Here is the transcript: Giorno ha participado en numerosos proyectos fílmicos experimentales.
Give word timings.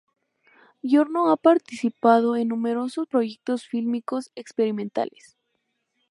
Giorno 0.81 1.31
ha 1.31 1.37
participado 1.37 2.35
en 2.35 2.47
numerosos 2.47 3.05
proyectos 3.07 3.67
fílmicos 3.67 4.31
experimentales. 4.33 5.37